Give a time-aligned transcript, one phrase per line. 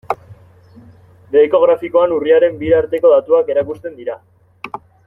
[1.35, 4.19] Beheko grafikoan urriaren bira arteko datuak erakusten dira.